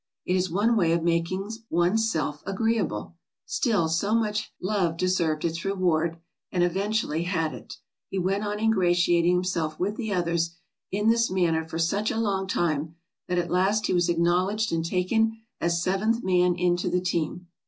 It 0.25 0.35
is 0.35 0.49
one 0.49 0.75
way 0.75 0.93
of 0.93 1.03
making 1.03 1.47
one's 1.69 2.09
self 2.09 2.41
agreeable! 2.47 3.13
Still, 3.45 3.87
so 3.87 4.15
much 4.15 4.51
love 4.59 4.97
deserved 4.97 5.45
its 5.45 5.63
reward, 5.63 6.17
and 6.51 6.63
eventually 6.63 7.25
had 7.25 7.53
it. 7.53 7.75
He 8.09 8.17
went 8.17 8.43
on 8.43 8.59
ingratiating 8.59 9.31
himself 9.35 9.79
with 9.79 9.97
the 9.97 10.11
others 10.11 10.55
in 10.91 11.09
this 11.09 11.29
manner 11.29 11.63
for 11.67 11.77
such 11.77 12.09
a 12.09 12.19
long 12.19 12.47
time, 12.47 12.95
that 13.27 13.37
at 13.37 13.51
last 13.51 13.85
he 13.85 13.93
was 13.93 14.09
acknowledged 14.09 14.71
and 14.71 14.83
taken 14.83 15.37
as 15.59 15.83
seventh 15.83 16.23
man 16.23 16.55
into 16.55 16.89
the 16.89 16.99
team." 16.99 17.45